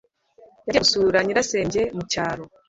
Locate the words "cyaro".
2.11-2.43